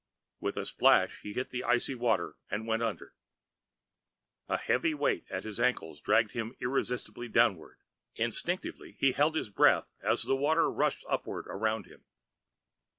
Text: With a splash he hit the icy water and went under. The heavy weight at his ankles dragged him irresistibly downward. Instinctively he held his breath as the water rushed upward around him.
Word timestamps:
With 0.39 0.57
a 0.57 0.65
splash 0.65 1.19
he 1.21 1.33
hit 1.33 1.51
the 1.51 1.63
icy 1.63 1.93
water 1.93 2.35
and 2.49 2.65
went 2.65 2.81
under. 2.81 3.13
The 4.47 4.57
heavy 4.57 4.95
weight 4.95 5.25
at 5.29 5.43
his 5.43 5.59
ankles 5.59 6.01
dragged 6.01 6.31
him 6.31 6.55
irresistibly 6.59 7.27
downward. 7.27 7.77
Instinctively 8.15 8.93
he 8.97 9.11
held 9.11 9.35
his 9.35 9.51
breath 9.51 9.93
as 10.01 10.23
the 10.23 10.35
water 10.35 10.71
rushed 10.71 11.05
upward 11.07 11.45
around 11.45 11.85
him. 11.85 12.05